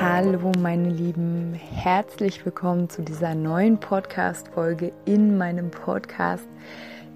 Hallo 0.00 0.52
meine 0.60 0.90
Lieben, 0.90 1.54
herzlich 1.54 2.44
willkommen 2.44 2.88
zu 2.88 3.02
dieser 3.02 3.34
neuen 3.34 3.80
Podcast-Folge 3.80 4.92
in 5.06 5.36
meinem 5.36 5.72
Podcast. 5.72 6.46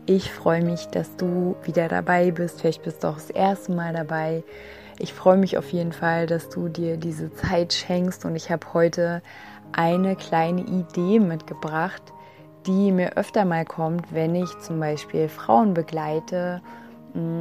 Ich 0.06 0.32
freue 0.32 0.64
mich, 0.64 0.86
dass 0.86 1.16
du 1.16 1.54
wieder 1.62 1.86
dabei 1.86 2.32
bist. 2.32 2.60
Vielleicht 2.60 2.82
bist 2.82 3.04
du 3.04 3.08
auch 3.08 3.14
das 3.14 3.30
erste 3.30 3.70
Mal 3.70 3.92
dabei. 3.92 4.42
Ich 4.98 5.12
freue 5.12 5.36
mich 5.36 5.56
auf 5.58 5.72
jeden 5.72 5.92
Fall, 5.92 6.26
dass 6.26 6.48
du 6.48 6.68
dir 6.68 6.96
diese 6.96 7.32
Zeit 7.32 7.72
schenkst 7.72 8.24
und 8.24 8.34
ich 8.34 8.50
habe 8.50 8.66
heute 8.74 9.22
eine 9.70 10.16
kleine 10.16 10.62
Idee 10.62 11.20
mitgebracht, 11.20 12.02
die 12.66 12.90
mir 12.90 13.16
öfter 13.16 13.44
mal 13.44 13.64
kommt, 13.64 14.12
wenn 14.12 14.34
ich 14.34 14.58
zum 14.58 14.80
Beispiel 14.80 15.28
Frauen 15.28 15.72
begleite 15.72 16.60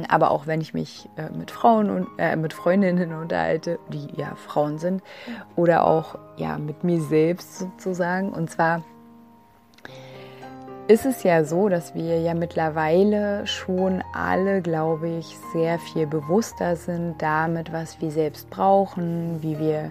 aber 0.08 0.30
auch 0.30 0.46
wenn 0.46 0.60
ich 0.60 0.74
mich 0.74 1.08
äh, 1.16 1.30
mit 1.30 1.50
Frauen 1.50 1.90
und 1.90 2.08
äh, 2.18 2.36
mit 2.36 2.52
Freundinnen 2.52 3.12
unterhalte, 3.12 3.78
die 3.88 4.08
ja 4.16 4.34
Frauen 4.34 4.78
sind, 4.78 5.02
oder 5.56 5.86
auch 5.86 6.18
ja 6.36 6.58
mit 6.58 6.84
mir 6.84 7.00
selbst 7.00 7.58
sozusagen. 7.58 8.30
Und 8.30 8.50
zwar 8.50 8.82
ist 10.88 11.06
es 11.06 11.22
ja 11.22 11.44
so, 11.44 11.68
dass 11.68 11.94
wir 11.94 12.20
ja 12.20 12.34
mittlerweile 12.34 13.46
schon 13.46 14.02
alle, 14.12 14.60
glaube 14.60 15.08
ich, 15.08 15.38
sehr 15.52 15.78
viel 15.78 16.06
bewusster 16.06 16.76
sind 16.76 17.22
damit, 17.22 17.72
was 17.72 18.00
wir 18.00 18.10
selbst 18.10 18.50
brauchen, 18.50 19.42
wie 19.42 19.58
wir 19.58 19.90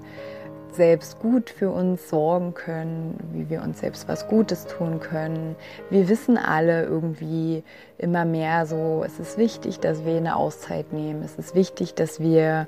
selbst 0.75 1.19
gut 1.19 1.49
für 1.49 1.69
uns 1.69 2.09
sorgen 2.09 2.53
können, 2.53 3.17
wie 3.33 3.49
wir 3.49 3.61
uns 3.61 3.79
selbst 3.79 4.07
was 4.07 4.27
Gutes 4.27 4.65
tun 4.65 4.99
können. 4.99 5.55
Wir 5.89 6.07
wissen 6.09 6.37
alle 6.37 6.83
irgendwie 6.83 7.63
immer 7.97 8.25
mehr 8.25 8.65
so, 8.65 9.03
es 9.05 9.19
ist 9.19 9.37
wichtig, 9.37 9.79
dass 9.79 10.05
wir 10.05 10.17
eine 10.17 10.35
Auszeit 10.35 10.93
nehmen. 10.93 11.23
Es 11.23 11.35
ist 11.35 11.55
wichtig, 11.55 11.93
dass 11.93 12.19
wir 12.19 12.67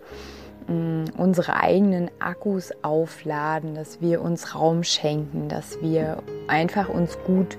mm, 0.68 1.06
unsere 1.18 1.56
eigenen 1.56 2.10
Akkus 2.20 2.72
aufladen, 2.82 3.76
dass 3.76 4.02
wir 4.02 4.22
uns 4.22 4.56
Raum 4.56 4.84
schenken, 4.84 5.50
dass 5.50 5.82
wir 5.82 6.24
einfach 6.48 6.90
uns 6.90 7.18
gut 7.26 7.58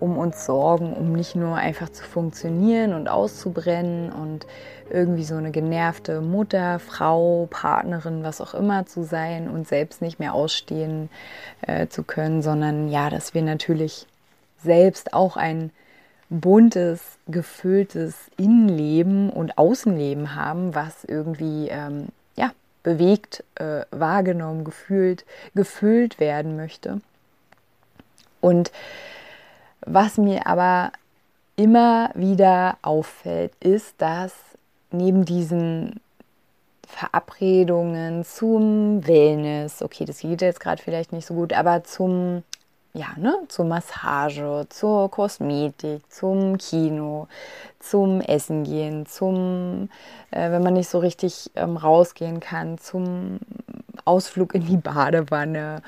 um 0.00 0.18
uns 0.18 0.44
sorgen, 0.44 0.92
um 0.92 1.12
nicht 1.12 1.34
nur 1.34 1.56
einfach 1.56 1.88
zu 1.90 2.04
funktionieren 2.04 2.94
und 2.94 3.08
auszubrennen 3.08 4.12
und 4.12 4.46
irgendwie 4.90 5.24
so 5.24 5.36
eine 5.36 5.50
genervte 5.50 6.20
Mutter, 6.20 6.78
Frau, 6.78 7.46
Partnerin, 7.50 8.24
was 8.24 8.40
auch 8.40 8.54
immer 8.54 8.86
zu 8.86 9.02
sein 9.02 9.48
und 9.48 9.68
selbst 9.68 10.00
nicht 10.00 10.18
mehr 10.18 10.34
ausstehen 10.34 11.10
äh, 11.66 11.88
zu 11.88 12.02
können, 12.02 12.42
sondern 12.42 12.88
ja, 12.88 13.10
dass 13.10 13.34
wir 13.34 13.42
natürlich 13.42 14.06
selbst 14.62 15.12
auch 15.12 15.36
ein 15.36 15.70
buntes, 16.30 17.00
gefülltes 17.26 18.14
Innenleben 18.36 19.30
und 19.30 19.56
Außenleben 19.56 20.34
haben, 20.34 20.74
was 20.74 21.04
irgendwie 21.04 21.68
ähm, 21.68 22.08
ja, 22.36 22.52
bewegt, 22.82 23.44
äh, 23.56 23.82
wahrgenommen, 23.90 24.64
gefühlt, 24.64 25.24
gefüllt 25.54 26.20
werden 26.20 26.56
möchte. 26.56 27.00
Und 28.40 28.70
was 29.92 30.18
mir 30.18 30.46
aber 30.46 30.92
immer 31.56 32.10
wieder 32.14 32.78
auffällt, 32.82 33.52
ist, 33.60 33.94
dass 33.98 34.32
neben 34.90 35.24
diesen 35.24 36.00
Verabredungen 36.86 38.24
zum 38.24 39.06
Wellness, 39.06 39.82
okay, 39.82 40.04
das 40.04 40.20
geht 40.20 40.40
jetzt 40.40 40.60
gerade 40.60 40.82
vielleicht 40.82 41.12
nicht 41.12 41.26
so 41.26 41.34
gut, 41.34 41.52
aber 41.52 41.84
zum, 41.84 42.42
ja, 42.94 43.08
ne, 43.16 43.34
zur 43.48 43.66
Massage, 43.66 44.66
zur 44.70 45.10
Kosmetik, 45.10 46.02
zum 46.10 46.56
Kino, 46.56 47.28
zum 47.78 48.20
Essen 48.20 48.64
gehen, 48.64 49.04
zum, 49.06 49.90
äh, 50.30 50.50
wenn 50.50 50.62
man 50.62 50.74
nicht 50.74 50.88
so 50.88 50.98
richtig 50.98 51.50
ähm, 51.56 51.76
rausgehen 51.76 52.40
kann, 52.40 52.78
zum 52.78 53.40
Ausflug 54.08 54.54
in 54.54 54.66
die 54.66 54.78
Badewanne, 54.78 55.82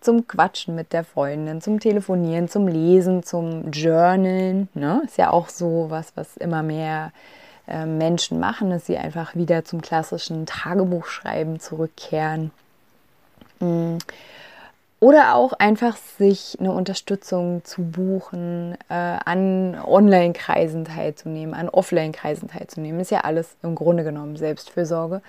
zum 0.00 0.28
Quatschen 0.28 0.74
mit 0.74 0.92
der 0.92 1.02
Freundin, 1.02 1.60
zum 1.60 1.80
Telefonieren, 1.80 2.48
zum 2.48 2.68
Lesen, 2.68 3.22
zum 3.22 3.70
Journalen. 3.70 4.68
Ne? 4.74 5.02
Ist 5.04 5.18
ja 5.18 5.30
auch 5.30 5.48
so 5.48 5.86
was, 5.88 6.12
was 6.14 6.36
immer 6.36 6.62
mehr 6.62 7.12
äh, 7.66 7.86
Menschen 7.86 8.38
machen, 8.38 8.70
dass 8.70 8.86
sie 8.86 8.98
einfach 8.98 9.34
wieder 9.34 9.64
zum 9.64 9.80
klassischen 9.80 10.44
Tagebuchschreiben 10.44 11.60
zurückkehren. 11.60 12.50
Mm. 13.60 13.96
Oder 15.00 15.34
auch 15.34 15.52
einfach 15.52 15.96
sich 15.96 16.56
eine 16.58 16.72
Unterstützung 16.72 17.62
zu 17.64 17.82
buchen, 17.82 18.74
äh, 18.88 18.94
an 18.94 19.78
Online-Kreisen 19.84 20.86
teilzunehmen, 20.86 21.54
an 21.54 21.68
Offline-Kreisen 21.68 22.48
teilzunehmen. 22.48 23.00
Ist 23.00 23.10
ja 23.10 23.20
alles 23.20 23.56
im 23.62 23.74
Grunde 23.74 24.02
genommen 24.02 24.36
Selbstfürsorge. 24.36 25.20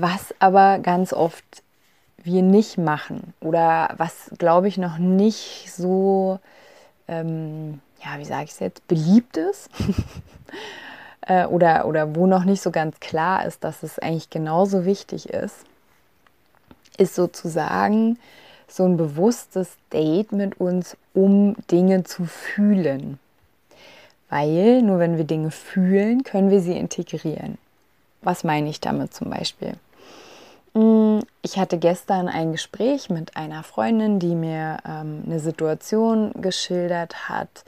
Was 0.00 0.32
aber 0.38 0.78
ganz 0.78 1.12
oft 1.12 1.44
wir 2.18 2.42
nicht 2.42 2.78
machen 2.78 3.34
oder 3.40 3.94
was, 3.96 4.30
glaube 4.38 4.68
ich, 4.68 4.78
noch 4.78 4.98
nicht 4.98 5.72
so, 5.72 6.38
ähm, 7.08 7.80
ja, 8.04 8.16
wie 8.20 8.24
sage 8.24 8.44
ich 8.44 8.52
es 8.52 8.60
jetzt, 8.60 8.86
beliebt 8.86 9.36
ist. 9.36 9.68
Äh, 11.22 11.44
oder, 11.44 11.84
oder 11.84 12.14
wo 12.16 12.26
noch 12.26 12.44
nicht 12.44 12.62
so 12.62 12.70
ganz 12.70 13.00
klar 13.00 13.44
ist, 13.44 13.62
dass 13.62 13.82
es 13.82 13.98
eigentlich 13.98 14.30
genauso 14.30 14.86
wichtig 14.86 15.28
ist, 15.28 15.56
ist 16.96 17.14
sozusagen 17.14 18.18
so 18.66 18.84
ein 18.84 18.96
bewusstes 18.96 19.76
Date 19.92 20.32
mit 20.32 20.58
uns, 20.58 20.96
um 21.12 21.54
Dinge 21.70 22.04
zu 22.04 22.24
fühlen. 22.24 23.18
Weil 24.30 24.80
nur 24.80 25.00
wenn 25.00 25.18
wir 25.18 25.24
Dinge 25.24 25.50
fühlen, 25.50 26.22
können 26.22 26.50
wir 26.50 26.62
sie 26.62 26.78
integrieren. 26.78 27.58
Was 28.22 28.42
meine 28.42 28.70
ich 28.70 28.80
damit 28.80 29.12
zum 29.12 29.28
Beispiel? 29.28 29.74
Hm, 30.78 31.24
ich 31.42 31.58
hatte 31.58 31.76
gestern 31.76 32.28
ein 32.28 32.52
Gespräch 32.52 33.10
mit 33.10 33.36
einer 33.36 33.64
Freundin, 33.64 34.20
die 34.20 34.36
mir 34.36 34.76
ähm, 34.86 35.24
eine 35.26 35.40
Situation 35.40 36.30
geschildert 36.40 37.28
hat, 37.28 37.64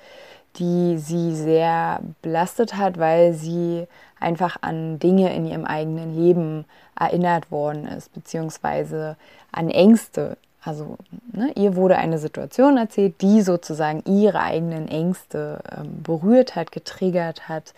die 0.58 0.96
sie 0.96 1.34
sehr 1.34 2.02
belastet 2.22 2.76
hat, 2.76 2.98
weil 2.98 3.34
sie 3.34 3.88
einfach 4.20 4.58
an 4.60 5.00
Dinge 5.00 5.34
in 5.34 5.44
ihrem 5.44 5.64
eigenen 5.64 6.14
Leben 6.14 6.66
erinnert 6.98 7.50
worden 7.50 7.88
ist, 7.88 8.12
beziehungsweise 8.12 9.16
an 9.50 9.70
Ängste. 9.70 10.36
Also 10.62 10.98
ne, 11.32 11.52
ihr 11.56 11.74
wurde 11.74 11.96
eine 11.96 12.18
Situation 12.18 12.76
erzählt, 12.76 13.20
die 13.22 13.40
sozusagen 13.40 14.02
ihre 14.06 14.40
eigenen 14.40 14.88
Ängste 14.88 15.60
ähm, 15.76 16.02
berührt 16.02 16.54
hat, 16.54 16.70
getriggert 16.70 17.48
hat, 17.48 17.72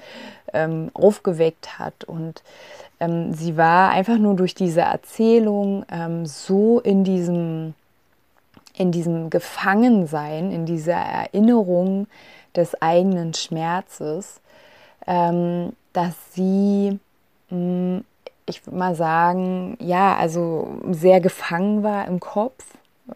ähm, 0.53 0.91
aufgeweckt 0.93 1.79
hat. 1.79 2.05
Und 2.05 2.43
ähm, 2.99 3.35
sie 3.35 3.57
war 3.57 3.91
einfach 3.91 4.19
nur 4.19 4.35
durch 4.35 4.55
diese 4.55 4.81
Erzählung 4.81 5.85
ähm, 5.93 6.27
so 6.27 6.81
in 6.81 7.05
diesem, 7.05 7.75
in 8.75 8.91
diesem 8.91 9.31
Gefangensein, 9.31 10.51
in 10.51 10.67
dieser 10.67 10.95
Erinnerung, 10.95 12.09
des 12.57 12.81
eigenen 12.83 13.33
Schmerzes, 13.33 14.41
ähm, 15.07 15.73
dass 15.93 16.15
sie, 16.35 16.99
mh, 17.51 17.57
mm, 17.57 18.05
ich 18.47 18.67
würde 18.67 18.79
mal 18.79 18.95
sagen, 18.95 19.77
ja, 19.81 20.17
also 20.17 20.81
sehr 20.91 21.21
gefangen 21.21 21.83
war 21.83 22.07
im 22.07 22.21
Kopf, 22.21 22.65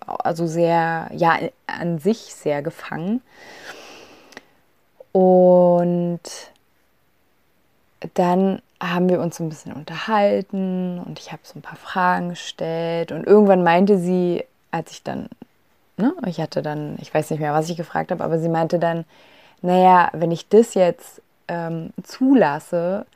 also 0.07 0.47
sehr, 0.47 1.09
ja, 1.13 1.39
an 1.67 1.99
sich 1.99 2.35
sehr 2.35 2.63
gefangen. 2.63 3.23
Und 5.13 6.21
dann 8.15 8.61
haben 8.81 9.09
wir 9.09 9.21
uns 9.21 9.37
so 9.37 9.45
ein 9.45 9.49
bisschen 9.49 9.73
unterhalten 9.73 10.99
und 11.05 11.19
ich 11.19 11.33
habe 11.33 11.41
so 11.45 11.59
ein 11.59 11.63
paar 11.63 11.77
Fragen 11.77 12.29
gestellt 12.31 13.11
und 13.11 13.27
irgendwann 13.27 13.63
meinte 13.63 13.99
sie, 13.99 14.45
als 14.71 14.91
ich 14.93 15.03
dann 15.03 15.31
ne, 15.97 16.15
ich 16.27 16.41
hatte 16.41 16.63
dann, 16.63 16.97
ich 17.01 17.13
weiß 17.13 17.31
nicht 17.31 17.41
mehr, 17.41 17.53
was 17.53 17.69
ich 17.71 17.77
gefragt 17.77 18.11
habe, 18.11 18.23
aber 18.23 18.39
sie 18.39 18.49
meinte 18.49 18.79
dann, 18.79 19.05
naja, 19.63 20.11
wenn 20.13 20.31
ich 20.31 20.49
das 20.49 20.75
jetzt 20.75 21.23
ähm, 21.49 21.91
zulasse, 22.03 23.07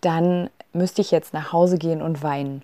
dann 0.00 0.50
müsste 0.76 1.00
ich 1.00 1.10
jetzt 1.10 1.34
nach 1.34 1.52
Hause 1.52 1.78
gehen 1.78 2.02
und 2.02 2.22
weinen. 2.22 2.62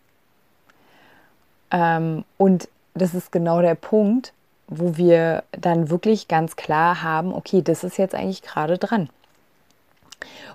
Ähm, 1.71 2.25
und 2.39 2.69
das 2.95 3.15
ist 3.15 3.33
genau 3.33 3.61
der 3.63 3.75
Punkt, 3.75 4.33
wo 4.69 4.97
wir 4.97 5.45
dann 5.53 5.91
wirklich 5.91 6.29
ganz 6.29 6.57
klar 6.57 7.03
haben, 7.03 7.35
okay, 7.35 7.63
das 7.63 7.85
ist 7.85 7.97
jetzt 7.97 8.15
eigentlich 8.15 8.43
gerade 8.43 8.79
dran. 8.79 9.09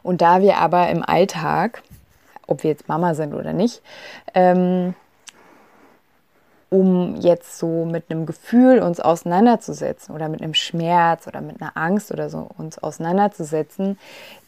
Und 0.03 0.21
da 0.21 0.41
wir 0.41 0.57
aber 0.57 0.89
im 0.89 1.03
Alltag, 1.03 1.83
ob 2.47 2.63
wir 2.63 2.71
jetzt 2.71 2.87
Mama 2.87 3.13
sind 3.13 3.33
oder 3.33 3.53
nicht, 3.53 3.81
ähm, 4.33 4.95
um 6.69 7.15
jetzt 7.15 7.57
so 7.57 7.85
mit 7.85 8.09
einem 8.09 8.25
Gefühl 8.25 8.79
uns 8.79 8.99
auseinanderzusetzen 8.99 10.13
oder 10.13 10.27
mit 10.27 10.41
einem 10.41 10.53
Schmerz 10.53 11.25
oder 11.25 11.39
mit 11.39 11.61
einer 11.61 11.71
Angst 11.75 12.11
oder 12.11 12.29
so 12.29 12.49
uns 12.57 12.77
auseinanderzusetzen, 12.77 13.97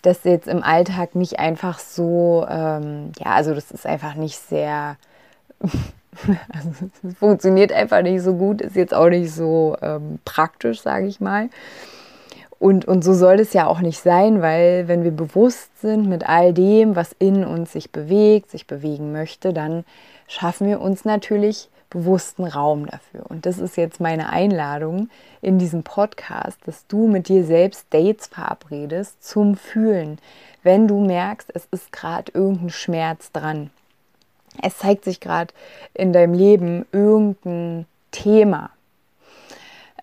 das 0.02 0.26
jetzt 0.26 0.48
im 0.48 0.62
Alltag 0.62 1.16
nicht 1.16 1.40
einfach 1.40 1.80
so, 1.80 2.46
ähm, 2.50 3.14
ja, 3.20 3.32
also 3.32 3.54
das 3.54 3.72
ist 3.72 3.86
einfach 3.86 4.16
nicht 4.16 4.38
sehr, 4.38 4.98
also 5.62 6.70
es 7.08 7.18
funktioniert 7.18 7.72
einfach 7.72 8.02
nicht 8.02 8.22
so 8.22 8.34
gut, 8.34 8.62
ist 8.62 8.76
jetzt 8.76 8.94
auch 8.94 9.10
nicht 9.10 9.34
so 9.34 9.78
ähm, 9.82 10.20
praktisch, 10.26 10.82
sage 10.82 11.08
ich 11.08 11.22
mal. 11.22 11.50
Und, 12.60 12.84
und 12.84 13.06
so 13.06 13.14
soll 13.14 13.40
es 13.40 13.54
ja 13.54 13.68
auch 13.68 13.80
nicht 13.80 14.00
sein, 14.00 14.42
weil 14.42 14.90
wenn 14.90 15.06
wir 15.06 15.12
bewusst 15.12 15.80
sind 15.80 16.10
mit 16.10 16.28
all 16.28 16.54
dem, 16.54 16.98
was 16.98 17.16
in 17.18 17.46
uns 17.46 17.72
sich 17.72 17.94
bewegt, 17.94 18.52
sich 18.52 18.68
bewegen 18.68 19.14
möchte, 19.14 19.54
dann 19.54 19.86
schaffen 20.28 20.68
wir 20.68 20.82
uns 20.82 21.06
natürlich 21.06 21.70
bewussten 21.90 22.46
Raum 22.46 22.86
dafür. 22.86 23.26
Und 23.30 23.46
das 23.46 23.58
ist 23.58 23.78
jetzt 23.78 24.00
meine 24.00 24.30
Einladung 24.30 25.10
in 25.42 25.58
diesem 25.58 25.84
Podcast, 25.84 26.60
dass 26.66 26.86
du 26.88 27.08
mit 27.08 27.28
dir 27.28 27.44
selbst 27.44 27.88
Dates 27.92 28.28
verabredest 28.28 29.24
zum 29.24 29.56
Fühlen, 29.56 30.20
wenn 30.64 30.88
du 30.88 31.00
merkst, 31.00 31.50
es 31.54 31.68
ist 31.72 31.92
gerade 31.92 32.32
irgendein 32.34 32.70
Schmerz 32.70 33.32
dran. 33.32 33.72
Es 34.62 34.78
zeigt 34.78 35.06
sich 35.06 35.20
gerade 35.20 35.54
in 35.94 36.14
deinem 36.14 36.34
Leben 36.34 36.86
irgendein 36.92 37.86
Thema. 38.12 38.72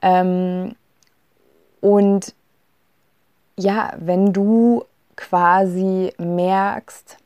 Ähm, 0.03 0.75
und 1.81 2.35
ja, 3.59 3.93
wenn 3.99 4.33
du 4.33 4.85
quasi 5.15 6.13
merkst, 6.19 7.19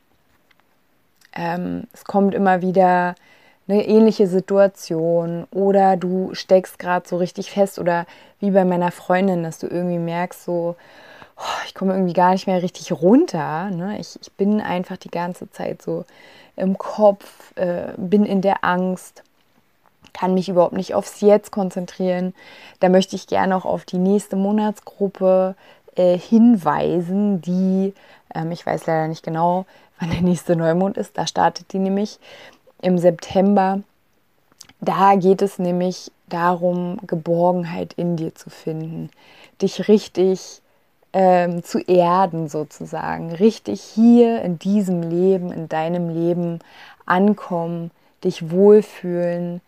ähm, 1.33 1.87
es 1.93 2.03
kommt 2.03 2.33
immer 2.35 2.61
wieder 2.61 3.15
eine 3.71 3.87
ähnliche 3.87 4.27
Situation 4.27 5.47
oder 5.51 5.97
du 5.97 6.33
steckst 6.33 6.77
gerade 6.77 7.07
so 7.07 7.17
richtig 7.17 7.51
fest 7.51 7.79
oder 7.79 8.05
wie 8.39 8.51
bei 8.51 8.65
meiner 8.65 8.91
Freundin, 8.91 9.43
dass 9.43 9.59
du 9.59 9.67
irgendwie 9.67 9.99
merkst, 9.99 10.43
so, 10.43 10.75
oh, 11.37 11.65
ich 11.65 11.73
komme 11.73 11.93
irgendwie 11.93 12.13
gar 12.13 12.31
nicht 12.31 12.47
mehr 12.47 12.61
richtig 12.61 12.91
runter. 12.91 13.69
Ne? 13.69 13.97
Ich, 13.99 14.19
ich 14.21 14.31
bin 14.33 14.61
einfach 14.61 14.97
die 14.97 15.11
ganze 15.11 15.49
Zeit 15.51 15.81
so 15.81 16.05
im 16.55 16.77
Kopf, 16.77 17.55
äh, 17.55 17.93
bin 17.97 18.25
in 18.25 18.41
der 18.41 18.63
Angst, 18.63 19.23
kann 20.13 20.33
mich 20.33 20.49
überhaupt 20.49 20.73
nicht 20.73 20.93
aufs 20.93 21.21
Jetzt 21.21 21.51
konzentrieren. 21.51 22.33
Da 22.81 22.89
möchte 22.89 23.15
ich 23.15 23.27
gerne 23.27 23.55
auch 23.55 23.65
auf 23.65 23.85
die 23.85 23.99
nächste 23.99 24.35
Monatsgruppe 24.35 25.55
äh, 25.95 26.17
hinweisen, 26.17 27.41
die, 27.41 27.93
ähm, 28.35 28.51
ich 28.51 28.65
weiß 28.65 28.85
leider 28.87 29.07
nicht 29.07 29.23
genau, 29.23 29.65
wann 29.99 30.11
der 30.11 30.21
nächste 30.21 30.55
Neumond 30.55 30.97
ist, 30.97 31.17
da 31.17 31.25
startet 31.25 31.71
die 31.71 31.79
nämlich 31.79 32.19
im 32.81 32.97
September. 32.97 33.81
Da 34.79 35.15
geht 35.15 35.41
es 35.41 35.59
nämlich 35.59 36.11
darum, 36.27 36.97
Geborgenheit 37.05 37.93
in 37.93 38.15
dir 38.15 38.33
zu 38.33 38.49
finden, 38.49 39.09
dich 39.61 39.87
richtig 39.87 40.61
ähm, 41.13 41.63
zu 41.63 41.79
erden 41.79 42.47
sozusagen, 42.47 43.33
richtig 43.33 43.81
hier 43.81 44.41
in 44.41 44.57
diesem 44.57 45.01
Leben, 45.01 45.51
in 45.51 45.67
deinem 45.67 46.09
Leben 46.09 46.59
ankommen, 47.05 47.91
dich 48.23 48.49
wohlfühlen, 48.51 49.61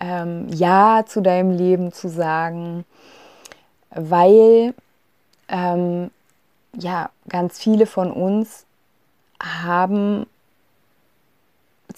ähm, 0.00 0.48
Ja 0.50 1.04
zu 1.06 1.20
deinem 1.20 1.50
Leben 1.50 1.92
zu 1.92 2.08
sagen, 2.08 2.84
weil 3.90 4.74
ähm, 5.48 6.10
ja 6.76 7.10
ganz 7.28 7.58
viele 7.58 7.86
von 7.86 8.10
uns 8.10 8.64
haben 9.40 10.26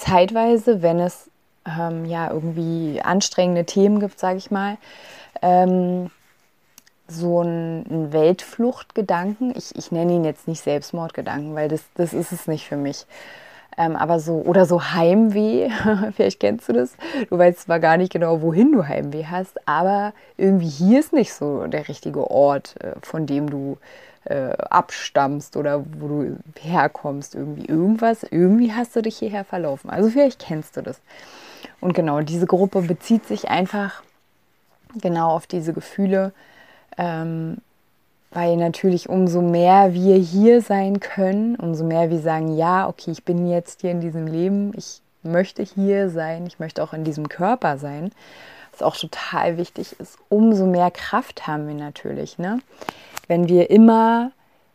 zeitweise, 0.00 0.82
wenn 0.82 0.98
es 0.98 1.30
ähm, 1.66 2.04
ja 2.04 2.30
irgendwie 2.30 3.00
anstrengende 3.02 3.64
Themen 3.64 4.00
gibt, 4.00 4.18
sage 4.18 4.38
ich 4.38 4.50
mal, 4.50 4.78
ähm, 5.42 6.10
so 7.06 7.40
einen 7.40 8.12
Weltfluchtgedanken. 8.12 9.52
Ich, 9.56 9.76
ich 9.76 9.92
nenne 9.92 10.12
ihn 10.12 10.24
jetzt 10.24 10.48
nicht 10.48 10.62
Selbstmordgedanken, 10.62 11.54
weil 11.54 11.68
das, 11.68 11.82
das 11.94 12.12
ist 12.12 12.32
es 12.32 12.46
nicht 12.46 12.66
für 12.66 12.76
mich. 12.76 13.06
Ähm, 13.76 13.96
aber 13.96 14.20
so, 14.20 14.36
oder 14.36 14.66
so 14.66 14.82
Heimweh, 14.82 15.70
vielleicht 16.16 16.40
kennst 16.40 16.68
du 16.68 16.72
das. 16.72 16.92
Du 17.28 17.38
weißt 17.38 17.60
zwar 17.60 17.80
gar 17.80 17.96
nicht 17.96 18.12
genau, 18.12 18.42
wohin 18.42 18.72
du 18.72 18.86
Heimweh 18.86 19.26
hast, 19.26 19.66
aber 19.68 20.12
irgendwie 20.36 20.68
hier 20.68 21.00
ist 21.00 21.12
nicht 21.12 21.32
so 21.32 21.66
der 21.66 21.88
richtige 21.88 22.30
Ort, 22.30 22.74
äh, 22.82 22.92
von 23.02 23.26
dem 23.26 23.50
du 23.50 23.78
äh, 24.30 24.52
abstammst 24.70 25.56
oder 25.56 25.84
wo 25.98 26.06
du 26.06 26.36
herkommst, 26.60 27.34
irgendwie 27.34 27.66
irgendwas, 27.66 28.22
irgendwie 28.22 28.72
hast 28.72 28.94
du 28.94 29.02
dich 29.02 29.18
hierher 29.18 29.44
verlaufen. 29.44 29.90
Also 29.90 30.08
vielleicht 30.08 30.38
kennst 30.38 30.76
du 30.76 30.82
das. 30.82 31.00
Und 31.80 31.94
genau, 31.94 32.20
diese 32.20 32.46
Gruppe 32.46 32.82
bezieht 32.82 33.26
sich 33.26 33.48
einfach 33.48 34.02
genau 34.94 35.30
auf 35.30 35.48
diese 35.48 35.72
Gefühle, 35.72 36.32
ähm, 36.96 37.58
weil 38.30 38.56
natürlich 38.56 39.08
umso 39.08 39.42
mehr 39.42 39.94
wir 39.94 40.16
hier 40.16 40.62
sein 40.62 41.00
können, 41.00 41.56
umso 41.56 41.84
mehr 41.84 42.10
wir 42.10 42.20
sagen, 42.20 42.56
ja, 42.56 42.88
okay, 42.88 43.10
ich 43.10 43.24
bin 43.24 43.48
jetzt 43.48 43.80
hier 43.80 43.90
in 43.90 44.00
diesem 44.00 44.28
Leben, 44.28 44.72
ich 44.76 45.02
möchte 45.24 45.64
hier 45.64 46.08
sein, 46.08 46.46
ich 46.46 46.60
möchte 46.60 46.84
auch 46.84 46.92
in 46.92 47.02
diesem 47.02 47.28
Körper 47.28 47.78
sein, 47.78 48.12
was 48.70 48.82
auch 48.82 48.96
total 48.96 49.56
wichtig 49.56 49.98
ist, 49.98 50.18
umso 50.28 50.66
mehr 50.66 50.92
Kraft 50.92 51.48
haben 51.48 51.66
wir 51.66 51.74
natürlich. 51.74 52.38
Ne? 52.38 52.60
Wenn 53.30 53.48
wir 53.48 53.70
immer 53.70 54.32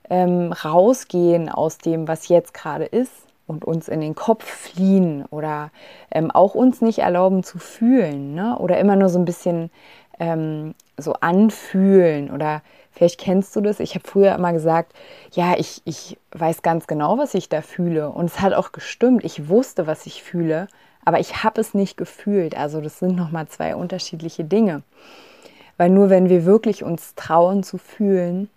ähm, 0.09 0.53
rausgehen 0.53 1.49
aus 1.49 1.77
dem, 1.77 2.07
was 2.07 2.29
jetzt 2.29 2.53
gerade 2.53 2.85
ist 2.85 3.11
und 3.47 3.65
uns 3.65 3.89
in 3.89 3.99
den 3.99 4.15
Kopf 4.15 4.45
fliehen 4.45 5.25
oder 5.29 5.71
ähm, 6.09 6.31
auch 6.31 6.55
uns 6.55 6.79
nicht 6.79 6.99
erlauben 6.99 7.43
zu 7.43 7.59
fühlen 7.59 8.33
ne? 8.33 8.57
oder 8.57 8.79
immer 8.79 8.95
nur 8.95 9.09
so 9.09 9.19
ein 9.19 9.25
bisschen 9.25 9.71
ähm, 10.19 10.73
so 10.97 11.15
anfühlen 11.15 12.31
oder 12.31 12.61
vielleicht 12.91 13.19
kennst 13.19 13.53
du 13.57 13.61
das. 13.61 13.81
Ich 13.81 13.93
habe 13.93 14.07
früher 14.07 14.33
immer 14.33 14.53
gesagt, 14.53 14.93
ja, 15.33 15.55
ich, 15.57 15.81
ich 15.83 16.17
weiß 16.31 16.61
ganz 16.61 16.87
genau, 16.87 17.17
was 17.17 17.33
ich 17.33 17.49
da 17.49 17.61
fühle 17.61 18.09
und 18.09 18.27
es 18.27 18.39
hat 18.39 18.53
auch 18.53 18.71
gestimmt. 18.71 19.25
Ich 19.25 19.49
wusste, 19.49 19.85
was 19.85 20.05
ich 20.05 20.23
fühle, 20.23 20.69
aber 21.03 21.19
ich 21.19 21.43
habe 21.43 21.59
es 21.59 21.73
nicht 21.73 21.97
gefühlt. 21.97 22.57
Also 22.57 22.79
das 22.79 22.99
sind 22.99 23.17
nochmal 23.17 23.49
zwei 23.49 23.75
unterschiedliche 23.75 24.45
Dinge. 24.45 24.81
Weil 25.77 25.89
nur 25.89 26.09
wenn 26.09 26.29
wir 26.29 26.45
wirklich 26.45 26.83
uns 26.83 27.15
trauen 27.15 27.63
zu 27.63 27.77
fühlen, 27.77 28.49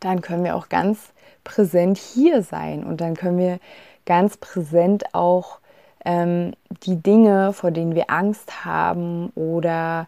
dann 0.00 0.20
können 0.20 0.44
wir 0.44 0.56
auch 0.56 0.68
ganz 0.68 1.12
präsent 1.44 1.98
hier 1.98 2.42
sein 2.42 2.84
und 2.84 3.00
dann 3.00 3.14
können 3.14 3.38
wir 3.38 3.58
ganz 4.04 4.36
präsent 4.36 5.14
auch 5.14 5.58
ähm, 6.04 6.52
die 6.82 6.96
Dinge, 6.96 7.52
vor 7.52 7.70
denen 7.70 7.94
wir 7.94 8.10
Angst 8.10 8.64
haben 8.64 9.30
oder 9.34 10.06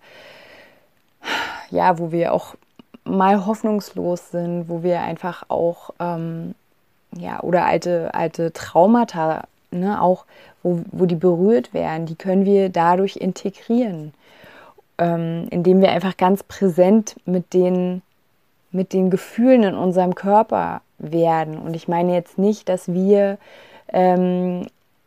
ja, 1.70 1.98
wo 1.98 2.12
wir 2.12 2.32
auch 2.32 2.54
mal 3.04 3.46
hoffnungslos 3.46 4.30
sind, 4.30 4.68
wo 4.68 4.82
wir 4.82 5.00
einfach 5.00 5.44
auch 5.48 5.90
ähm, 5.98 6.54
ja 7.16 7.40
oder 7.40 7.64
alte 7.66 8.14
alte 8.14 8.52
Traumata, 8.52 9.44
ne, 9.70 10.00
auch 10.00 10.26
wo, 10.62 10.82
wo 10.92 11.06
die 11.06 11.16
berührt 11.16 11.74
werden, 11.74 12.06
die 12.06 12.16
können 12.16 12.44
wir 12.44 12.68
dadurch 12.68 13.16
integrieren 13.16 14.12
ähm, 15.00 15.48
indem 15.50 15.80
wir 15.80 15.90
einfach 15.90 16.16
ganz 16.18 16.42
präsent 16.42 17.16
mit 17.24 17.54
den, 17.54 18.02
mit 18.70 18.92
den 18.92 19.10
Gefühlen 19.10 19.62
in 19.62 19.74
unserem 19.74 20.14
Körper 20.14 20.82
werden. 20.98 21.58
Und 21.58 21.74
ich 21.74 21.88
meine 21.88 22.14
jetzt 22.14 22.38
nicht, 22.38 22.68
dass 22.68 22.92
wir 22.92 23.38
ähm, 23.88 24.66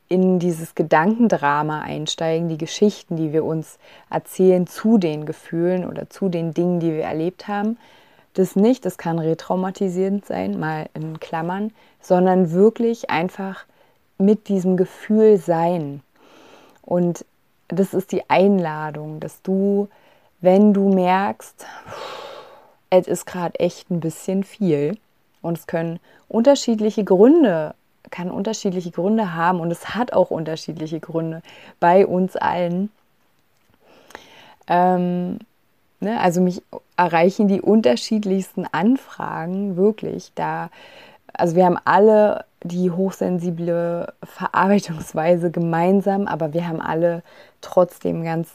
in 0.09 0.39
dieses 0.39 0.73
Gedankendrama 0.73 1.81
einsteigen, 1.81 2.50
die 2.50 2.57
Geschichten, 2.57 3.15
die 3.17 3.31
wir 3.33 3.45
uns 3.45 3.77
erzählen 4.09 4.65
zu 4.65 4.97
den 4.97 5.27
Gefühlen 5.27 5.88
oder 5.88 6.09
zu 6.09 6.27
den 6.27 6.55
Dingen, 6.55 6.79
die 6.79 6.91
wir 6.91 7.03
erlebt 7.03 7.47
haben. 7.47 7.77
Das 8.33 8.55
nicht, 8.55 8.85
das 8.85 8.97
kann 8.97 9.19
retraumatisierend 9.19 10.25
sein, 10.25 10.59
mal 10.59 10.88
in 10.95 11.19
Klammern, 11.19 11.71
sondern 12.01 12.51
wirklich 12.51 13.12
einfach 13.12 13.65
mit 14.17 14.47
diesem 14.47 14.75
Gefühl 14.75 15.38
sein. 15.38 16.01
Und 16.81 17.25
das 17.67 17.93
ist 17.93 18.12
die 18.12 18.29
Einladung, 18.29 19.20
dass 19.20 19.41
du, 19.41 19.88
wenn 20.41 20.74
du 20.74 20.93
merkst, 20.93 21.65
es 22.89 23.08
ist 23.08 23.25
gerade 23.25 23.60
echt 23.60 23.89
ein 23.89 24.00
bisschen 24.00 24.43
viel 24.43 24.98
und 25.41 25.58
es 25.58 25.67
können 25.67 26.00
unterschiedliche 26.27 27.03
Gründe, 27.03 27.74
kann 28.12 28.29
unterschiedliche 28.29 28.91
Gründe 28.91 29.34
haben 29.34 29.60
und 29.60 29.72
es 29.72 29.96
hat 29.96 30.13
auch 30.13 30.29
unterschiedliche 30.29 31.00
Gründe 31.00 31.41
bei 31.79 32.05
uns 32.05 32.36
allen. 32.36 32.91
Ähm, 34.67 35.39
ne, 36.00 36.20
also 36.20 36.41
mich 36.41 36.62
erreichen 36.96 37.48
die 37.48 37.62
unterschiedlichsten 37.62 38.67
Anfragen 38.72 39.75
wirklich 39.75 40.32
da. 40.36 40.70
Also 41.33 41.55
wir 41.55 41.65
haben 41.65 41.79
alle 41.83 42.45
die 42.63 42.91
hochsensible 42.91 44.13
Verarbeitungsweise 44.23 45.51
gemeinsam, 45.51 46.27
aber 46.27 46.53
wir 46.53 46.67
haben 46.67 46.81
alle 46.81 47.23
trotzdem 47.61 48.23
ganz 48.23 48.49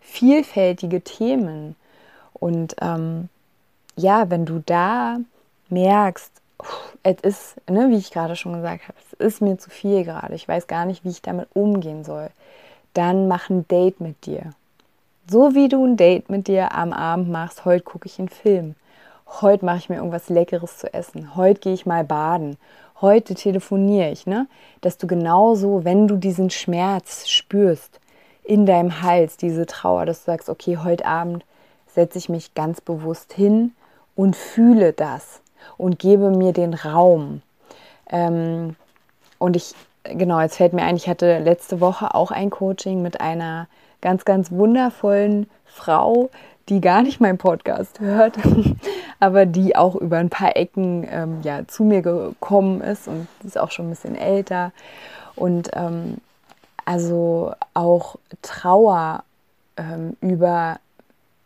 vielfältige 0.00 1.00
Themen. 1.00 1.76
Und 2.34 2.76
ähm, 2.80 3.28
ja, 3.96 4.28
wenn 4.30 4.44
du 4.44 4.62
da 4.64 5.18
merkst, 5.70 6.30
es 7.02 7.20
ist, 7.22 7.70
ne, 7.70 7.90
wie 7.90 7.96
ich 7.96 8.10
gerade 8.10 8.36
schon 8.36 8.54
gesagt 8.54 8.84
habe, 8.84 8.98
es 8.98 9.34
ist 9.34 9.40
mir 9.40 9.58
zu 9.58 9.70
viel 9.70 10.04
gerade, 10.04 10.34
ich 10.34 10.46
weiß 10.46 10.66
gar 10.66 10.84
nicht, 10.84 11.04
wie 11.04 11.10
ich 11.10 11.22
damit 11.22 11.48
umgehen 11.54 12.04
soll, 12.04 12.30
dann 12.94 13.28
mach 13.28 13.50
ein 13.50 13.66
Date 13.68 14.00
mit 14.00 14.26
dir. 14.26 14.52
So 15.28 15.54
wie 15.54 15.68
du 15.68 15.84
ein 15.84 15.96
Date 15.96 16.28
mit 16.30 16.48
dir 16.48 16.74
am 16.74 16.92
Abend 16.92 17.30
machst, 17.30 17.64
heute 17.64 17.82
gucke 17.82 18.06
ich 18.06 18.18
einen 18.18 18.28
Film. 18.28 18.74
Heute 19.40 19.64
mache 19.64 19.78
ich 19.78 19.88
mir 19.88 19.96
irgendwas 19.96 20.28
Leckeres 20.28 20.78
zu 20.78 20.92
essen. 20.94 21.34
Heute 21.34 21.60
gehe 21.60 21.74
ich 21.74 21.86
mal 21.86 22.04
baden. 22.04 22.56
Heute 23.00 23.34
telefoniere 23.34 24.10
ich, 24.10 24.26
ne? 24.26 24.46
Dass 24.80 24.96
du 24.96 25.06
genauso, 25.06 25.84
wenn 25.84 26.06
du 26.06 26.16
diesen 26.16 26.50
Schmerz 26.50 27.28
spürst 27.28 28.00
in 28.44 28.64
deinem 28.64 29.02
Hals, 29.02 29.36
diese 29.36 29.66
Trauer, 29.66 30.06
dass 30.06 30.20
du 30.20 30.26
sagst, 30.26 30.48
okay, 30.48 30.78
heute 30.78 31.04
Abend 31.06 31.44
setze 31.86 32.18
ich 32.18 32.28
mich 32.28 32.54
ganz 32.54 32.80
bewusst 32.80 33.32
hin 33.32 33.72
und 34.14 34.36
fühle 34.36 34.92
das 34.92 35.40
und 35.76 35.98
gebe 35.98 36.30
mir 36.30 36.52
den 36.52 36.74
Raum. 36.74 37.42
Ähm, 38.10 38.76
und 39.38 39.56
ich, 39.56 39.74
genau, 40.04 40.40
jetzt 40.40 40.56
fällt 40.56 40.74
mir 40.74 40.82
ein, 40.82 40.96
ich 40.96 41.08
hatte 41.08 41.38
letzte 41.38 41.80
Woche 41.80 42.14
auch 42.14 42.30
ein 42.30 42.50
Coaching 42.50 43.02
mit 43.02 43.20
einer 43.20 43.66
ganz, 44.00 44.24
ganz 44.24 44.52
wundervollen 44.52 45.48
Frau, 45.64 46.30
die 46.68 46.80
gar 46.80 47.02
nicht 47.02 47.20
meinen 47.20 47.38
Podcast 47.38 48.00
hört, 48.00 48.38
aber 49.20 49.46
die 49.46 49.76
auch 49.76 49.94
über 49.94 50.18
ein 50.18 50.30
paar 50.30 50.56
Ecken 50.56 51.06
ähm, 51.10 51.40
ja, 51.42 51.66
zu 51.66 51.84
mir 51.84 52.02
gekommen 52.02 52.80
ist 52.80 53.08
und 53.08 53.28
ist 53.44 53.58
auch 53.58 53.70
schon 53.70 53.86
ein 53.86 53.90
bisschen 53.90 54.16
älter. 54.16 54.72
Und 55.36 55.70
ähm, 55.74 56.18
also 56.84 57.52
auch 57.74 58.16
Trauer 58.42 59.24
ähm, 59.76 60.16
über 60.20 60.78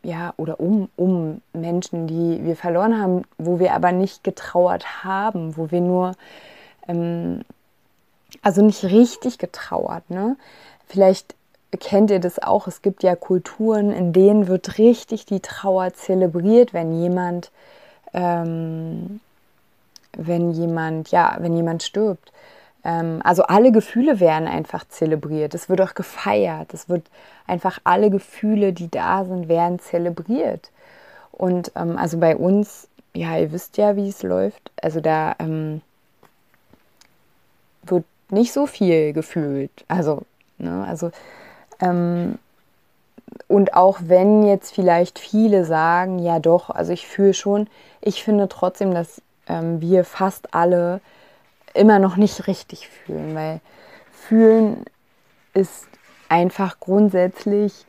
ja, 0.02 0.32
oder 0.36 0.60
um, 0.60 0.88
um 0.96 1.42
Menschen, 1.52 2.06
die 2.06 2.44
wir 2.44 2.56
verloren 2.56 3.00
haben, 3.00 3.22
wo 3.36 3.58
wir 3.58 3.74
aber 3.74 3.92
nicht 3.92 4.22
getrauert 4.22 5.04
haben, 5.04 5.56
wo 5.56 5.70
wir 5.70 5.80
nur, 5.80 6.12
ähm, 6.86 7.42
also 8.42 8.62
nicht 8.62 8.84
richtig 8.84 9.38
getrauert. 9.38 10.08
Ne? 10.08 10.36
Vielleicht 10.86 11.34
kennt 11.80 12.10
ihr 12.10 12.20
das 12.20 12.42
auch, 12.42 12.66
es 12.66 12.82
gibt 12.82 13.02
ja 13.02 13.14
Kulturen, 13.14 13.92
in 13.92 14.12
denen 14.12 14.48
wird 14.48 14.78
richtig 14.78 15.26
die 15.26 15.40
Trauer 15.40 15.92
zelebriert, 15.92 16.72
wenn 16.72 16.98
jemand, 17.00 17.50
ähm, 18.14 19.20
wenn 20.16 20.52
jemand, 20.52 21.10
ja, 21.10 21.36
wenn 21.40 21.54
jemand 21.56 21.82
stirbt. 21.82 22.32
Ähm, 22.84 23.20
also 23.24 23.42
alle 23.44 23.72
Gefühle 23.72 24.20
werden 24.20 24.48
einfach 24.48 24.86
zelebriert. 24.88 25.54
Es 25.54 25.68
wird 25.68 25.80
auch 25.80 25.94
gefeiert. 25.94 26.72
Es 26.72 26.88
wird 26.88 27.04
einfach 27.46 27.78
alle 27.84 28.10
Gefühle, 28.10 28.72
die 28.72 28.90
da 28.90 29.24
sind, 29.24 29.48
werden 29.48 29.78
zelebriert. 29.78 30.70
Und 31.32 31.72
ähm, 31.76 31.98
also 31.98 32.18
bei 32.18 32.36
uns, 32.36 32.88
ja, 33.14 33.36
ihr 33.38 33.52
wisst 33.52 33.76
ja, 33.76 33.96
wie 33.96 34.08
es 34.08 34.22
läuft. 34.22 34.70
Also 34.80 35.00
da 35.00 35.36
ähm, 35.38 35.82
wird 37.82 38.04
nicht 38.30 38.52
so 38.52 38.66
viel 38.66 39.12
gefühlt. 39.12 39.84
Also, 39.88 40.22
ne, 40.58 40.84
also 40.86 41.10
ähm, 41.80 42.38
und 43.46 43.74
auch 43.74 43.98
wenn 44.02 44.46
jetzt 44.46 44.74
vielleicht 44.74 45.18
viele 45.18 45.64
sagen, 45.64 46.18
ja 46.18 46.38
doch, 46.38 46.70
also 46.70 46.92
ich 46.92 47.06
fühle 47.06 47.34
schon, 47.34 47.68
ich 48.00 48.22
finde 48.22 48.48
trotzdem, 48.48 48.92
dass 48.92 49.22
ähm, 49.48 49.80
wir 49.80 50.04
fast 50.04 50.54
alle 50.54 51.00
immer 51.74 51.98
noch 51.98 52.16
nicht 52.16 52.46
richtig 52.46 52.88
fühlen, 52.88 53.34
weil 53.34 53.60
fühlen 54.10 54.84
ist 55.54 55.86
einfach 56.28 56.80
grundsätzlich 56.80 57.86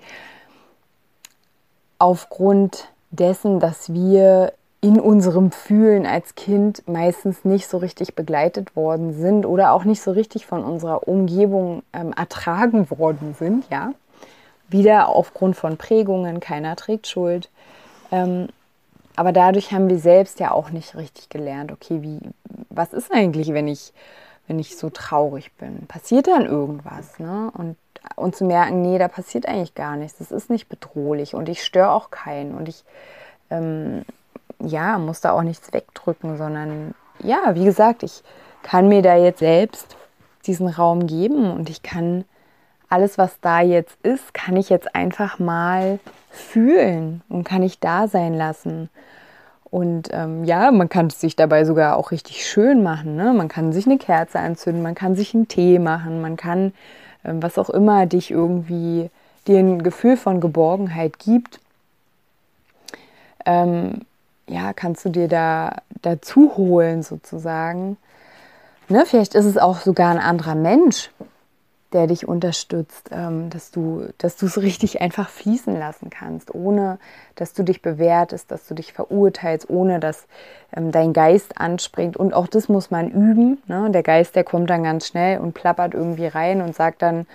aufgrund 1.98 2.90
dessen, 3.12 3.60
dass 3.60 3.94
wir 3.94 4.54
in 4.82 5.00
unserem 5.00 5.52
Fühlen 5.52 6.06
als 6.06 6.36
Kind 6.36 6.88
meistens 6.88 7.44
nicht 7.44 7.68
so 7.68 7.78
richtig 7.78 8.16
begleitet 8.16 8.76
worden 8.76 9.14
sind 9.14 9.46
oder 9.46 9.74
auch 9.74 9.84
nicht 9.84 10.02
so 10.02 10.12
richtig 10.12 10.46
von 10.46 10.64
unserer 10.64 11.08
Umgebung 11.08 11.84
ähm, 11.92 12.14
ertragen 12.14 12.90
worden 12.90 13.36
sind, 13.38 13.66
ja. 13.70 13.94
Wieder 14.70 15.10
aufgrund 15.10 15.58
von 15.58 15.78
Prägungen, 15.78 16.40
keiner 16.40 16.76
trägt 16.76 17.08
Schuld. 17.08 17.50
Ähm, 18.12 18.48
aber 19.16 19.34
dadurch 19.34 19.74
haben 19.74 19.90
wir 19.90 20.00
selbst 20.00 20.40
ja 20.40 20.52
auch 20.52 20.70
nicht 20.70 20.96
richtig 20.96 21.28
gelernt, 21.28 21.72
okay, 21.74 22.02
wie, 22.02 22.20
was 22.70 22.94
ist 22.94 23.12
eigentlich, 23.12 23.52
wenn 23.54 23.68
ich, 23.68 23.92
wenn 24.48 24.60
ich 24.60 24.78
so 24.78 24.90
traurig 24.90 25.52
bin? 25.58 25.88
Passiert 25.88 26.28
dann 26.28 26.46
irgendwas, 26.46 27.20
ne? 27.20 27.52
Und, 27.58 27.76
und 28.16 28.36
zu 28.36 28.46
merken, 28.46 28.82
nee, 28.82 28.98
da 28.98 29.10
passiert 29.10 29.46
eigentlich 29.46 29.76
gar 29.76 29.98
nichts. 29.98 30.20
Das 30.20 30.32
ist 30.32 30.50
nicht 30.50 30.70
bedrohlich 30.70 31.34
und 31.34 31.50
ich 31.50 31.66
störe 31.66 31.92
auch 31.92 32.12
keinen 32.12 32.56
und 32.56 32.70
ich 32.70 32.86
ähm, 33.50 34.06
ja, 34.60 34.98
muss 34.98 35.22
da 35.22 35.32
auch 35.32 35.44
nichts 35.44 35.74
wegdrücken, 35.74 36.38
sondern 36.38 36.94
ja, 37.22 37.56
wie 37.56 37.66
gesagt, 37.66 38.04
ich 38.04 38.24
kann 38.64 38.88
mir 38.88 39.02
da 39.02 39.16
jetzt 39.16 39.40
selbst 39.40 39.96
diesen 40.46 40.68
Raum 40.68 41.08
geben 41.08 41.52
und 41.52 41.70
ich 41.70 41.84
kann 41.84 42.26
alles, 42.90 43.18
was 43.18 43.40
da 43.40 43.62
jetzt 43.62 43.98
ist, 44.04 44.34
kann 44.34 44.56
ich 44.56 44.70
jetzt 44.70 44.96
einfach 44.96 45.40
mal 45.40 46.00
fühlen 46.32 47.22
und 47.30 47.44
kann 47.44 47.62
ich 47.62 47.80
da 47.80 48.08
sein 48.08 48.34
lassen. 48.34 48.90
Und 49.70 50.10
ähm, 50.12 50.44
ja, 50.46 50.72
man 50.72 50.90
kann 50.90 51.08
es 51.08 51.22
sich 51.22 51.36
dabei 51.36 51.64
sogar 51.64 51.96
auch 51.96 52.10
richtig 52.12 52.46
schön 52.46 52.82
machen. 52.82 53.16
Ne? 53.16 53.34
Man 53.34 53.48
kann 53.48 53.72
sich 53.72 53.86
eine 53.86 54.00
Kerze 54.00 54.40
anzünden, 54.40 54.82
man 54.82 54.96
kann 54.96 55.16
sich 55.16 55.36
einen 55.36 55.48
Tee 55.48 55.78
machen, 55.78 56.22
man 56.22 56.38
kann 56.38 56.74
ähm, 57.24 57.44
was 57.44 57.58
auch 57.58 57.70
immer 57.70 58.08
dich 58.08 58.32
irgendwie 58.32 59.12
dir 59.48 59.60
ein 59.60 59.84
Gefühl 59.84 60.18
von 60.18 60.42
Geborgenheit 60.42 61.20
gibt. 61.20 61.60
Ähm, 63.46 64.02
ja, 64.50 64.74
kannst 64.74 65.06
du 65.06 65.10
dir 65.10 65.28
da 65.28 65.78
dazu 66.02 66.58
holen 66.58 67.04
sozusagen. 67.04 67.98
Ne, 68.90 69.06
vielleicht 69.06 69.36
ist 69.36 69.46
es 69.46 69.58
auch 69.58 69.80
sogar 69.80 70.10
ein 70.10 70.20
anderer 70.20 70.56
Mensch, 70.56 71.12
der 71.94 72.08
dich 72.08 72.28
unterstützt, 72.28 73.10
ähm, 73.12 73.50
dass 73.50 73.72
du 73.72 74.08
dass 74.18 74.38
du 74.38 74.48
es 74.48 74.62
richtig 74.62 75.02
einfach 75.02 75.30
fließen 75.30 75.78
lassen 75.78 76.10
kannst, 76.10 76.54
ohne 76.54 77.00
dass 77.36 77.54
du 77.54 77.64
dich 77.64 77.82
bewertest, 77.82 78.52
dass 78.52 78.68
du 78.68 78.74
dich 78.74 78.94
verurteilst, 78.94 79.70
ohne 79.70 80.00
dass 80.00 80.28
ähm, 80.76 80.92
dein 80.92 81.14
Geist 81.14 81.60
anspringt. 81.60 82.18
Und 82.18 82.34
auch 82.34 82.48
das 82.48 82.70
muss 82.70 82.92
man 82.92 83.10
üben. 83.10 83.62
Ne? 83.68 83.90
Der 83.92 84.04
Geist, 84.04 84.36
der 84.36 84.44
kommt 84.44 84.70
dann 84.70 84.84
ganz 84.84 85.08
schnell 85.08 85.40
und 85.40 85.54
plappert 85.54 85.94
irgendwie 85.94 86.28
rein 86.28 86.62
und 86.62 86.76
sagt 86.76 87.02
dann, 87.02 87.26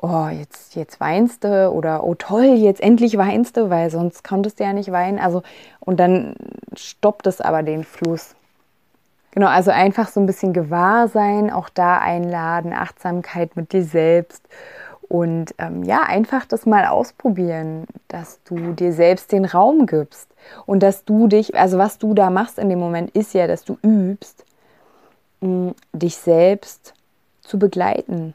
oh, 0.00 0.28
jetzt, 0.28 0.74
jetzt 0.74 1.00
weinst 1.00 1.44
du 1.44 1.70
oder 1.70 2.04
oh 2.04 2.14
toll, 2.14 2.54
jetzt 2.56 2.80
endlich 2.80 3.16
weinst 3.16 3.56
du, 3.56 3.70
weil 3.70 3.90
sonst 3.90 4.24
konntest 4.24 4.60
du 4.60 4.64
ja 4.64 4.72
nicht 4.72 4.92
weinen. 4.92 5.18
Also, 5.18 5.42
und 5.80 5.98
dann 5.98 6.34
stoppt 6.78 7.26
es 7.26 7.40
aber 7.40 7.62
den 7.62 7.84
Fluss. 7.84 8.34
Genau, 9.32 9.48
also 9.48 9.70
einfach 9.70 10.08
so 10.08 10.18
ein 10.18 10.26
bisschen 10.26 10.52
Gewahrsein, 10.54 11.50
auch 11.50 11.68
da 11.68 11.98
einladen, 11.98 12.72
Achtsamkeit 12.72 13.54
mit 13.54 13.72
dir 13.72 13.84
selbst 13.84 14.42
und 15.08 15.54
ähm, 15.58 15.82
ja, 15.84 16.02
einfach 16.02 16.46
das 16.46 16.66
mal 16.66 16.86
ausprobieren, 16.86 17.86
dass 18.08 18.40
du 18.44 18.72
dir 18.72 18.92
selbst 18.92 19.32
den 19.32 19.44
Raum 19.44 19.86
gibst 19.86 20.28
und 20.64 20.82
dass 20.82 21.04
du 21.04 21.28
dich, 21.28 21.54
also 21.54 21.78
was 21.78 21.98
du 21.98 22.14
da 22.14 22.30
machst 22.30 22.58
in 22.58 22.68
dem 22.68 22.78
Moment 22.78 23.10
ist 23.10 23.34
ja, 23.34 23.46
dass 23.46 23.64
du 23.64 23.78
übst, 23.82 24.44
mh, 25.40 25.74
dich 25.92 26.16
selbst 26.16 26.94
zu 27.40 27.58
begleiten, 27.58 28.34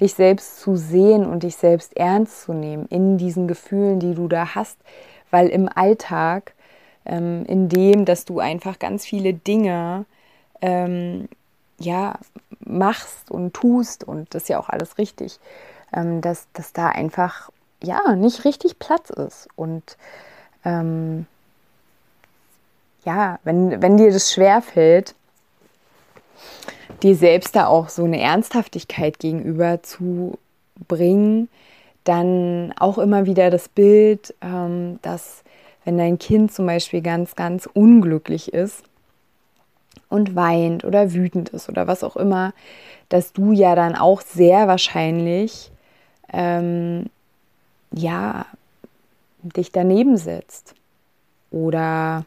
dich 0.00 0.14
selbst 0.14 0.60
zu 0.60 0.76
sehen 0.76 1.24
und 1.24 1.42
dich 1.42 1.56
selbst 1.56 1.96
ernst 1.96 2.42
zu 2.42 2.52
nehmen 2.52 2.86
in 2.86 3.18
diesen 3.18 3.46
Gefühlen, 3.46 4.00
die 4.00 4.14
du 4.14 4.28
da 4.28 4.54
hast, 4.54 4.78
weil 5.30 5.48
im 5.48 5.68
Alltag, 5.72 6.52
ähm, 7.08 7.44
in 7.46 7.68
dem, 7.68 8.04
dass 8.04 8.24
du 8.24 8.38
einfach 8.38 8.78
ganz 8.78 9.04
viele 9.04 9.34
Dinge 9.34 10.04
ähm, 10.60 11.28
ja 11.78 12.18
machst 12.60 13.30
und 13.30 13.54
tust 13.54 14.04
und 14.04 14.34
das 14.34 14.44
ist 14.44 14.48
ja 14.48 14.58
auch 14.58 14.68
alles 14.68 14.98
richtig, 14.98 15.40
ähm, 15.92 16.20
dass, 16.20 16.46
dass 16.52 16.72
da 16.72 16.88
einfach 16.88 17.50
ja 17.82 18.14
nicht 18.14 18.44
richtig 18.44 18.78
Platz 18.78 19.10
ist. 19.10 19.48
Und 19.56 19.96
ähm, 20.64 21.26
ja, 23.04 23.38
wenn, 23.44 23.80
wenn 23.80 23.96
dir 23.96 24.12
das 24.12 24.32
schwer 24.32 24.60
fällt, 24.62 25.14
dir 27.02 27.14
selbst 27.14 27.54
da 27.56 27.66
auch 27.66 27.88
so 27.88 28.04
eine 28.04 28.20
Ernsthaftigkeit 28.20 29.18
gegenüber 29.18 29.82
zu 29.82 30.38
bringen, 30.88 31.48
dann 32.04 32.72
auch 32.78 32.98
immer 32.98 33.26
wieder 33.26 33.50
das 33.50 33.68
Bild, 33.68 34.34
ähm, 34.40 34.98
dass 35.02 35.42
wenn 35.88 35.96
dein 35.96 36.18
Kind 36.18 36.52
zum 36.52 36.66
Beispiel 36.66 37.00
ganz, 37.00 37.34
ganz 37.34 37.66
unglücklich 37.72 38.52
ist 38.52 38.84
und 40.10 40.36
weint 40.36 40.84
oder 40.84 41.14
wütend 41.14 41.48
ist 41.48 41.70
oder 41.70 41.86
was 41.86 42.04
auch 42.04 42.14
immer, 42.16 42.52
dass 43.08 43.32
du 43.32 43.52
ja 43.52 43.74
dann 43.74 43.94
auch 43.94 44.20
sehr 44.20 44.68
wahrscheinlich 44.68 45.70
ähm, 46.30 47.06
ja 47.90 48.44
dich 49.42 49.72
daneben 49.72 50.18
setzt 50.18 50.74
oder 51.50 52.26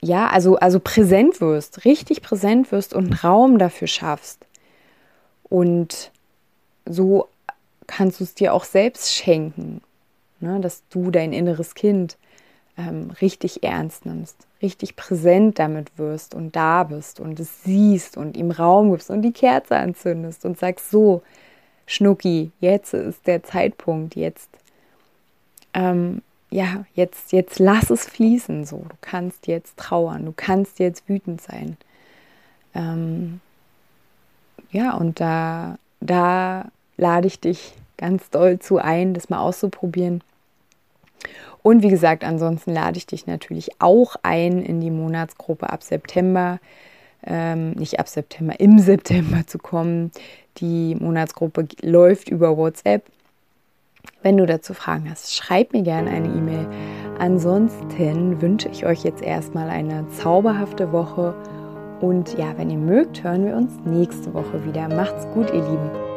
ja, 0.00 0.28
also, 0.28 0.54
also 0.54 0.78
präsent 0.78 1.40
wirst, 1.40 1.84
richtig 1.84 2.22
präsent 2.22 2.70
wirst 2.70 2.94
und 2.94 3.24
Raum 3.24 3.58
dafür 3.58 3.88
schaffst. 3.88 4.46
Und 5.48 6.12
so 6.86 7.26
kannst 7.88 8.20
du 8.20 8.24
es 8.24 8.36
dir 8.36 8.54
auch 8.54 8.62
selbst 8.62 9.12
schenken, 9.12 9.80
ne? 10.40 10.60
dass 10.60 10.82
du 10.90 11.10
dein 11.10 11.32
inneres 11.32 11.74
Kind 11.74 12.16
ähm, 12.76 13.10
richtig 13.20 13.62
ernst 13.64 14.06
nimmst, 14.06 14.36
richtig 14.62 14.96
präsent 14.96 15.58
damit 15.58 15.98
wirst 15.98 16.34
und 16.34 16.54
da 16.54 16.84
bist 16.84 17.20
und 17.20 17.38
es 17.40 17.64
siehst 17.64 18.16
und 18.16 18.36
ihm 18.36 18.50
Raum 18.50 18.90
gibst 18.90 19.10
und 19.10 19.22
die 19.22 19.32
Kerze 19.32 19.76
anzündest 19.76 20.44
und 20.44 20.58
sagst 20.58 20.90
so, 20.90 21.22
Schnucki, 21.86 22.52
jetzt 22.60 22.94
ist 22.94 23.26
der 23.26 23.42
Zeitpunkt, 23.42 24.14
jetzt, 24.14 24.50
ähm, 25.74 26.22
ja, 26.50 26.84
jetzt, 26.94 27.32
jetzt 27.32 27.58
lass 27.58 27.90
es 27.90 28.06
fließen 28.06 28.64
so. 28.64 28.84
Du 28.88 28.96
kannst 29.00 29.46
jetzt 29.46 29.76
trauern, 29.78 30.26
du 30.26 30.32
kannst 30.36 30.78
jetzt 30.78 31.08
wütend 31.08 31.40
sein. 31.40 31.76
Ähm, 32.74 33.40
ja, 34.70 34.94
und 34.94 35.20
da, 35.20 35.78
da 36.00 36.66
lade 36.98 37.26
ich 37.26 37.40
dich 37.40 37.72
ganz 37.96 38.28
doll 38.30 38.58
zu 38.58 38.78
ein, 38.78 39.14
das 39.14 39.30
mal 39.30 39.40
auszuprobieren. 39.40 40.22
Und 41.62 41.82
wie 41.82 41.88
gesagt, 41.88 42.24
ansonsten 42.24 42.72
lade 42.72 42.98
ich 42.98 43.06
dich 43.06 43.26
natürlich 43.26 43.70
auch 43.80 44.16
ein, 44.22 44.62
in 44.62 44.80
die 44.80 44.90
Monatsgruppe 44.90 45.70
ab 45.70 45.82
September, 45.82 46.60
ähm, 47.26 47.72
nicht 47.72 47.98
ab 47.98 48.08
September, 48.08 48.58
im 48.60 48.78
September 48.78 49.46
zu 49.46 49.58
kommen. 49.58 50.12
Die 50.58 50.94
Monatsgruppe 50.94 51.68
läuft 51.82 52.28
über 52.28 52.56
WhatsApp. 52.56 53.04
Wenn 54.22 54.36
du 54.36 54.46
dazu 54.46 54.74
Fragen 54.74 55.10
hast, 55.10 55.34
schreib 55.34 55.72
mir 55.72 55.82
gerne 55.82 56.10
eine 56.10 56.28
E-Mail. 56.28 56.66
Ansonsten 57.18 58.40
wünsche 58.40 58.68
ich 58.68 58.86
euch 58.86 59.04
jetzt 59.04 59.22
erstmal 59.22 59.68
eine 59.68 60.08
zauberhafte 60.10 60.92
Woche. 60.92 61.34
Und 62.00 62.38
ja, 62.38 62.56
wenn 62.56 62.70
ihr 62.70 62.78
mögt, 62.78 63.22
hören 63.22 63.46
wir 63.46 63.56
uns 63.56 63.72
nächste 63.84 64.32
Woche 64.34 64.64
wieder. 64.64 64.88
Macht's 64.88 65.26
gut, 65.34 65.48
ihr 65.50 65.62
Lieben. 65.62 66.07